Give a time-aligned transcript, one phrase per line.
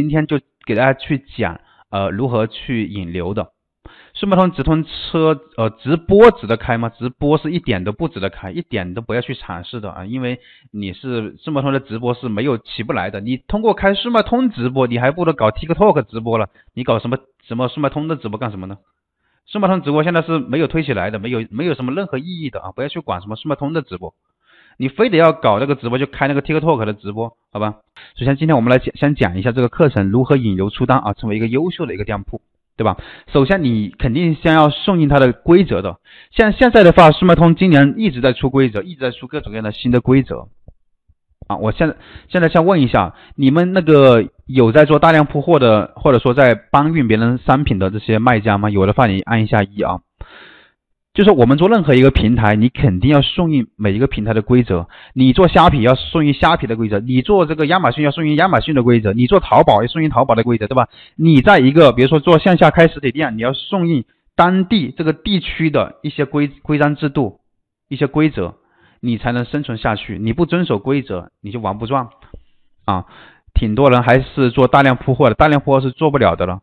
[0.00, 3.52] 今天就给大家去讲呃如何去引流的。
[4.14, 6.88] 顺脉通直通车呃直播值得开吗？
[6.88, 10.04] 直播是一点都不值得开，一点都不要去尝试的啊！
[10.04, 10.40] 因为
[10.72, 13.20] 你是顺脉通的直播是没有起不来的。
[13.20, 16.48] 你通过开顺脉通直播，你还不如搞 TikTok 直播了。
[16.74, 18.78] 你搞什么什么顺脉通的直播干什么呢？
[19.46, 22.72] 顺脉通直播现在是没有推起来的，没有没有什么任何意义的啊！
[22.72, 24.14] 不要去管什么顺脉通的直播，
[24.80, 27.74] 你非得要搞那个直播就开那个 TikTok 的直播，好吧？
[28.16, 32.40] 首先今天我们来讲先讲一下这个课程如何引流出单啊，成为一个优秀的一个店铺。
[32.78, 32.96] 对吧？
[33.30, 35.98] 首先你肯定先要顺应它的规则的。
[36.30, 40.48] 像现在的话，速卖通今年一直在出规则，一直在出各种各样的新的规则。
[41.46, 41.96] 啊，我现在
[42.30, 48.70] 现在先问一下，你们那个有在做大量铺货的，或者说在搬运别人商品的这些卖家吗？
[48.70, 50.00] 有的话你按一下一啊。
[51.12, 54.88] 就是我们做任何一个平台，你肯定要顺应每一个平台的规则。
[55.12, 60.88] 你做虾皮要顺应虾皮的规则，你做这个亚马逊要顺应亚马逊的规则，你做淘宝要顺应淘宝的规则，对吧？
[61.16, 64.04] 你在一个比如说做线下开实体店，你要顺应
[64.36, 67.40] 当地这个地区的一些规规章制度、
[67.88, 68.54] 一些规则，
[69.00, 70.16] 你才能生存下去。
[70.18, 72.08] 你不遵守规则，你就玩不转
[72.84, 73.06] 啊！
[73.52, 76.60] 挺多人还是做大量铺货的，大量铺货是做不了的了。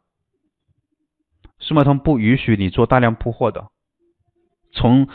[1.59, 3.65] 速卖通不允许你做大量铺货的。
[4.71, 5.07] 从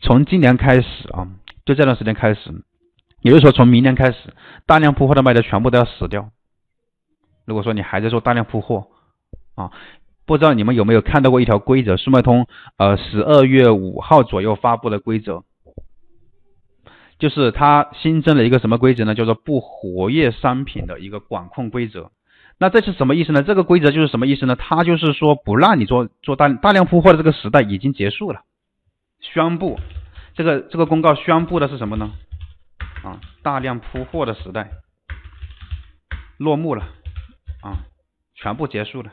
[0.00, 1.28] 从今年开始啊，
[1.64, 2.50] 就这段时间开始，
[3.22, 4.34] 也就是说从明年开始，
[4.66, 6.30] 大量铺货的卖家全部都要死掉。
[7.46, 8.86] 如果说你还在做大量铺货
[9.54, 9.70] 啊，
[10.26, 11.96] 不知道你们有没有看到过一条规则？
[11.96, 12.46] 速卖通
[12.78, 15.44] 呃十二月五号左右发布的规则，
[17.18, 19.14] 就是它新增了一个什么规则呢？
[19.14, 22.10] 叫做不活跃商品的一个管控规则。
[22.58, 23.42] 那这是什么意思呢？
[23.42, 24.56] 这个规则就是什么意思呢？
[24.56, 28.42] 它就是说不让你做做大大量铺货的这个时代已经结束了。
[29.32, 29.80] 宣布，
[30.34, 32.12] 这个这个公告宣布的是什么呢？
[33.02, 34.70] 啊，大量铺货的时代
[36.38, 36.82] 落幕了，
[37.62, 37.84] 啊，
[38.34, 39.10] 全部结束了。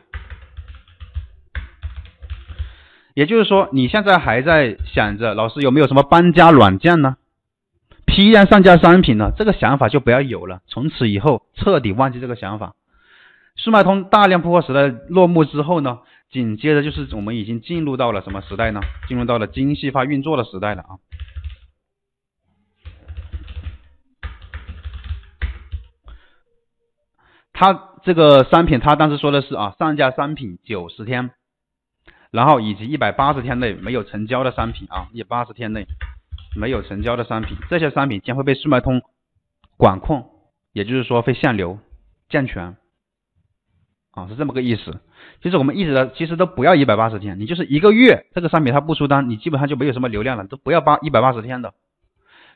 [3.14, 7.18] 也就是说，你现在还在想着老师有没有什么搬家软件呢？
[8.06, 9.32] 批量上架商品呢？
[9.38, 12.74] 这个想法就不要有了，从此以后彻底忘记这个想法。
[13.56, 16.00] 速卖通大量铺货时代落幕之后呢？
[16.32, 18.80] 紧接着就是我们已经进入到了什么时代呢？
[19.10, 20.96] 进入到了精细化运作的时代了啊！
[27.52, 31.32] 他这个商品，他当时说的是啊，上架商品九十天，
[32.32, 35.86] 然后以及一百八十天内没有成交的商品啊，一百八十天内
[36.56, 39.02] 没有成交的商品，这些商品将会被速卖通
[39.76, 40.30] 管控，
[40.72, 41.78] 也就是说会限流、
[42.30, 42.78] 降权
[44.12, 45.02] 啊，是这么个意思。
[45.42, 51.74] 其实我们一直的其实都不要一百八十天，你就是一个月这个商品它不出单，你基本上就没有什么流量了，都不要八一百八十天的。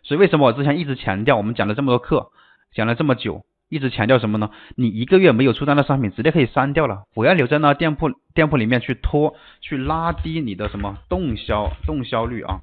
[0.03, 2.31] 所以为什么我之前一直强调，我们讲了这么多课，
[2.73, 4.51] 讲了这么久，一直强调什么呢？
[4.75, 12.59] 你一个月没有出单的商品，直接可以删掉了，不要留在那店铺店铺里面去拖，去拉低你的什么动销动销率啊，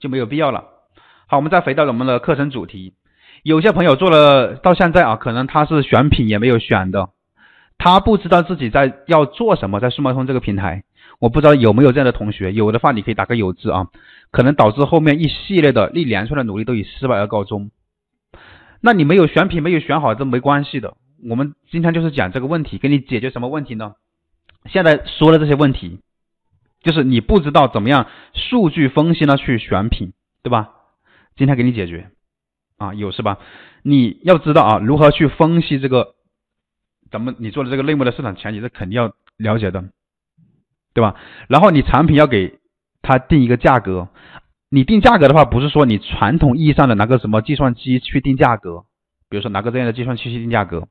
[0.00, 0.64] 就没有必要了。
[1.28, 2.94] 好，我们再回到我们的课程主题。
[3.42, 7.10] 有些朋友做了到现在啊，可能他是选品也没有选的，
[7.78, 10.84] 他不知道自己在要做什么，在速卖通这个平台，
[11.18, 13.86] 我不知道有没有这样的同学，有的话你可以打个有字啊，
[14.30, 17.70] 可能导致后面一系列的一连串的努力都以失败而告终。
[18.80, 20.94] 那你没有选品，没有选好，这没关系的。
[21.28, 23.94] 我们今天就是讲这个问题，给你解决什么问题呢？
[24.66, 26.00] 现在说的这些问题，
[26.82, 30.12] 就是你不知道怎么样数据分析呢去选品，
[30.42, 30.70] 对吧？
[31.36, 32.10] 今天给你解决。
[32.78, 33.38] 啊，有是吧？
[33.82, 36.14] 你要知道啊，如何去分析这个，
[37.10, 39.84] 咱们你做的这个类目的市场前景，这肯定要了解的，
[40.94, 41.16] 对吧？
[41.48, 42.58] 然后你产品要给
[43.02, 44.08] 他定一个价格，
[44.70, 48.84] 你定价格的话，不是说你传统意义上的拿个什么计算机去定价格，
[49.28, 50.86] 比如说拿个这样的计算器去定价格，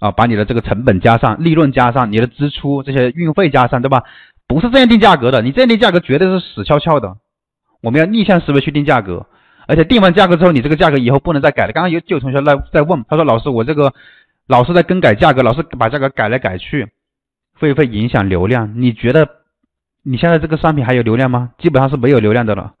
[0.00, 4.02] 啊，把你的这个成本加上，利润加上，你的支出这些运费加上，对吧？
[4.48, 7.18] 不是这样定价格的，你这样定价格绝对是死翘翘的。
[7.82, 9.26] 我们要逆向思维去定价格。
[9.66, 11.72] 而且定完价格之后，你这个价格以后不能再改了。
[11.72, 13.92] 刚刚有就有同学来在问，他说：“老师，我这个
[14.46, 16.88] 老是在更改价格，老是把价格改来改去，
[17.58, 18.80] 会不会影响流量？
[18.80, 19.28] 你觉得
[20.02, 21.52] 你现在这个商品还有流量吗？
[21.58, 22.74] 基本上是没有流量的了。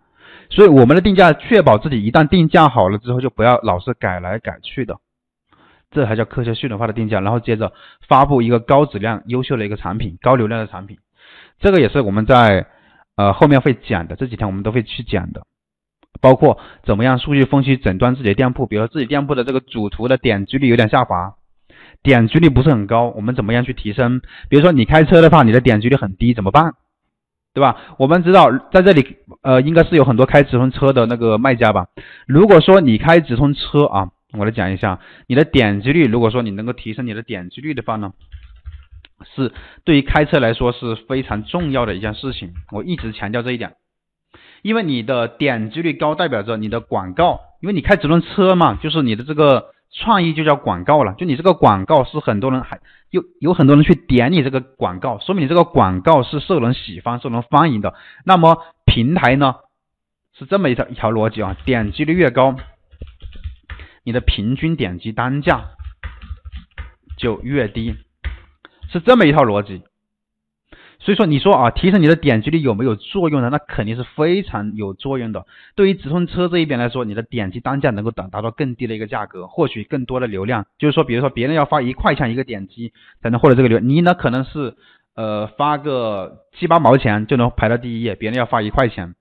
[0.50, 4.98] 所以我们的定价确保自己一旦定价好了之后，就不要老是改来改去的，
[5.90, 7.20] 这才叫科学系统化的定价。
[7.20, 7.72] 然后接着
[8.06, 10.98] 发布一个高质量、优秀的一个产品、高流量的产品，
[11.60, 12.66] 这个也是我们在
[13.16, 15.46] 呃后面会讲的，这几天我们都会去讲的。”
[16.24, 21.34] 包括怎么样数据分析诊断自己的店铺，比如说自己店铺的这个主图的点击率有点下滑，
[22.02, 24.22] 点击率不是很高，我们怎么样去提升？
[24.48, 26.72] 比如说你开车的话，你的点击率很低，怎么办？
[27.52, 27.76] 对吧？
[27.98, 31.88] 我们知道在这里，呃，应该是有很多开直通车的那个卖家吧？
[32.26, 38.14] 如果说你开直通车啊，我来讲一下，你的点击率，如果说你能够提升你的点击率的话呢，
[39.36, 39.52] 是
[39.84, 42.54] 对于开车来说是非常重要的一件事情。
[42.72, 43.74] 我一直强调这一点，
[44.64, 52.80] 因为你的点击率高，代表着你的广告，因为你开直通车嘛，就是你的这个创意就叫广告了，就你这个广告是很多人还
[53.10, 57.92] 有有很多人去点你这个广告，说明你这个广告是受人喜欢、受人欢迎的。
[58.24, 58.56] 那么
[58.86, 59.56] 平台呢
[60.32, 62.56] 是这么一条一条逻辑啊，点击率越高。
[64.02, 65.64] 你的平均点击单价
[67.18, 67.96] 就越低，
[68.90, 69.82] 是这么一套逻辑。
[71.04, 73.50] 所以说，你说啊，提升你的点击率有没有作用呢？
[73.52, 75.44] 那肯定是非常有作用的。
[75.76, 80.64] 对于直通车这一边来说，你的点击单价能够达达到更低的一个价格，获取更多的流量。
[80.78, 84.76] 就是说，比如说别人要花一块钱一个点击才能获得这个流，你呢可能是
[85.14, 89.14] 呃发个七八毛钱就能排到第一页，别人要花一块钱，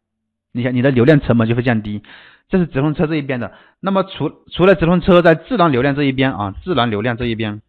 [0.53, 2.01] 你想你的流量成本就会降低。
[2.47, 3.51] 这是直通车这一边的，
[3.81, 7.61] 那么除除了直通车在自然流量这一边啊，自然流量这一边，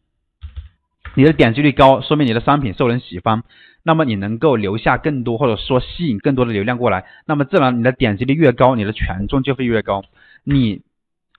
[1.14, 3.42] 你的点击率高，说明你的商品受人喜欢，
[3.82, 10.02] 那么你能够留下更多或者说吸引更多的流量过来，那么自然你的点击率越高，你的权重就会越高，
[10.44, 10.82] 你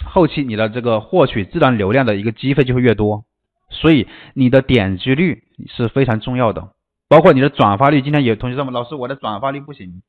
[0.06, 3.26] 后期你的这个获取自然流量的一个机会就会越多，
[3.70, 6.70] 所以你的点击率是非常重要的，
[7.10, 8.02] 包括你的转发率。
[8.02, 10.02] 今天有同学问老师，我的转发率不行。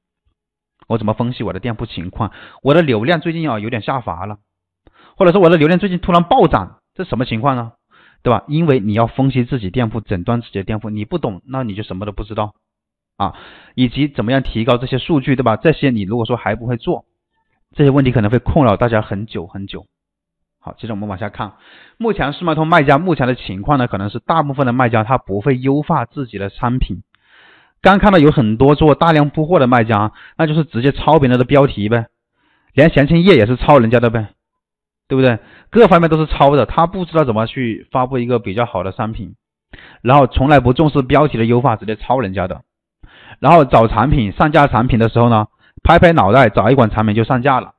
[0.87, 2.31] 我怎么分析我的店铺情况？
[2.63, 4.39] 我的流量最近啊有点下滑了，
[5.17, 7.73] 或者说我的流量最近突然暴涨，这什么情况呢？
[8.27, 8.43] 对吧？
[8.49, 12.55] 因为你要分析自己店铺，诊断自己的店铺，你不懂，那你就什么都不知道
[13.17, 13.35] 啊。
[13.77, 15.55] 以及怎么样提高这些数据，对吧？
[15.55, 17.05] 这些你如果说还不会做，
[17.77, 19.87] 这些问题可能会困扰大家很久很久。
[20.59, 21.53] 好，接着我们往下看，
[21.99, 27.05] 目前速卖通卖家目前的情况呢，可能是大部分的卖家他不会优化自己的商品。
[27.81, 32.07] 刚看到有很多做大量铺货的卖家，那就是直接抄别人的标题呗，
[32.73, 34.31] 连详情页也是抄人家的呗，
[35.09, 35.39] 对不对？
[35.71, 39.35] 各方面都是抄的，他不知道怎么去发布一个比较好的商品，
[40.03, 42.63] 然后从来不重视标题的优化，直接抄人家的，
[43.39, 45.47] 然后找产品上架产品的时候呢，
[45.83, 47.75] 拍拍脑袋找一款产品就上架了，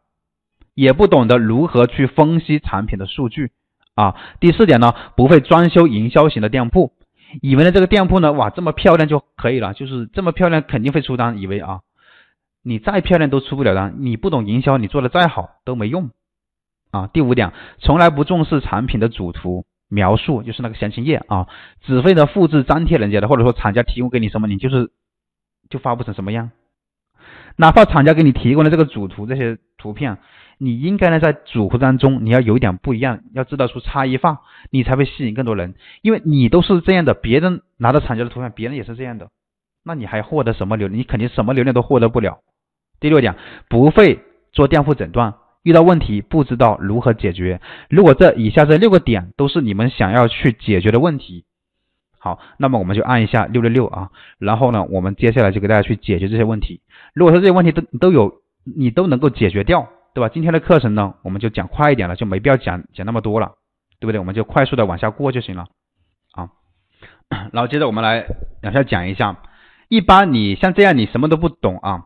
[0.73, 3.51] 也不懂得如何去分析产品的数据
[3.95, 4.15] 啊。
[4.39, 6.93] 第四点呢，不会装修营销型的店铺。
[7.41, 11.39] 以为呢这个店铺呢，哇，这么漂亮就可以了，就是这么漂亮肯定会出单。
[11.39, 11.81] 以为啊，
[12.63, 16.09] 你再漂亮都出不了单，你不懂营销，你做的再好都没用
[16.91, 17.07] 啊。
[17.07, 21.47] 第五点，从来不重视产品的主图描述，就是那个详情页啊，
[21.81, 24.91] 只会呢复制粘贴人家的，或者说厂家提供给你什么，你就是
[25.69, 26.51] 就发布成什么样。
[27.55, 30.17] 哪怕厂家给你提供的这个主图这些图片。
[30.59, 34.39] 你应该呢，在组合当中，你要有一点不一样，要制造出差异化，
[34.71, 35.75] 你才会吸引更多人。
[36.01, 39.29] 因为你都是这样的，别人拿到厂家的图片，别人也是这样的，
[39.83, 40.87] 那你还获得什么流？
[40.87, 42.39] 你肯定什么流量都获得不了。
[42.99, 43.35] 第六点，
[43.69, 47.61] 不会做店铺诊断，遇到问题不知道如何解决。
[47.89, 51.45] 如果这以下这六个点都是你们想要去解决的问题，
[52.19, 54.09] 好，那么我们就按一下六六六啊，
[54.39, 56.81] 然后呢，我们接下来就给大家去解决这些问题。
[57.13, 59.89] 如果说这些问题都都有，你都能够解决掉。
[60.13, 60.29] 对吧？
[60.33, 63.51] 今天的课程呢，我们就讲快一点了，就没必要讲讲那么多了，
[63.99, 64.17] 对不对？
[64.17, 65.67] 我们就快速的往下过就行了
[66.31, 66.49] 啊。
[67.53, 68.25] 然后接着我们来
[68.63, 69.37] 往下讲一下，
[69.89, 72.05] 一般你像这样你什么都不懂啊，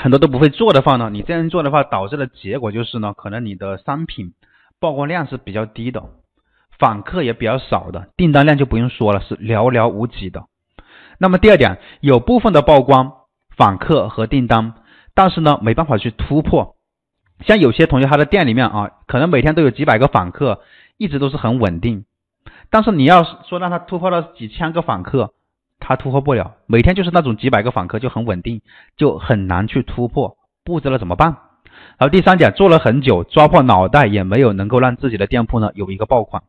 [0.00, 4.32] 很多都不会做的话呢，你这样做的话导致的结果就是呢，可能你的商品
[4.80, 6.02] 曝光量是比较低的，
[6.78, 10.44] 访客也比较少的，订单量就不用说了，是寥寥无几的。
[11.18, 13.12] 那么第二点，有部分的曝光
[13.54, 14.72] 访客和订单，
[15.14, 16.76] 但是呢没办法去突破。
[17.46, 20.62] 像有些同学他的店里面啊，可能每天都有几百个访客，
[20.96, 22.06] 一直都是很稳定。
[22.70, 25.34] 但是你要说让他突破到几千个访客，
[25.80, 26.54] 他突破不了。
[26.66, 28.62] 每天就是那种几百个访客就很稳定，
[28.96, 31.36] 就很难去突破，不知道怎么办。
[31.98, 36.42] 然后第三点，做了很久，抓破脑袋也没有能够让自己的店铺呢有一个爆款。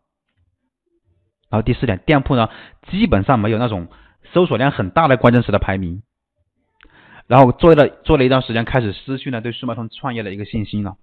[1.50, 2.50] 然后第四点，店铺呢
[2.90, 3.88] 基本上没有那种
[4.34, 6.04] 搜索量很大的关键词的排名。
[7.28, 10.96] 然后做了做了一段时间，开始失去了对速卖通创业的一个信心了。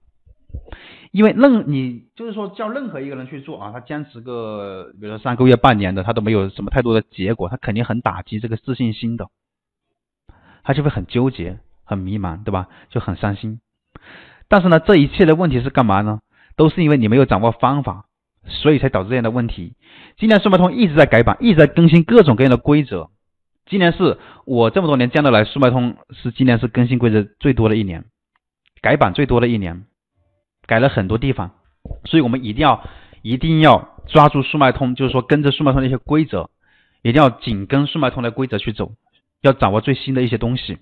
[1.11, 9.29] 因为任你就是说叫任何一个人去做啊，他坚持个比如说三个月、半年的，他都没有什么太多的结果，他肯定很打击这个自信心的，
[10.63, 12.69] 他就会很纠结、很迷茫，对吧？
[12.91, 13.61] 就很伤心。
[14.49, 16.21] 但是呢，这一切的问题是干嘛呢？
[16.57, 18.07] 都是因为你没有掌握方法，
[18.45, 19.75] 所以才导致这样的问题。
[20.19, 23.11] 今年速卖通一直在改版，一直在更新各种各样的规则。
[23.67, 28.07] 今年是我这么多年见到来，速卖通是今年是更新规则最多的一年，
[28.81, 29.85] 改版最多的一年，
[30.69, 31.51] 改了很多地方，
[32.05, 32.85] 所以我们一定要
[33.23, 36.51] 一定要抓住速卖通，就是说跟着速卖通的一些规则，
[37.03, 38.93] 一定要紧跟速卖通的规则去走，
[39.43, 40.79] 要掌握最新的一些东西。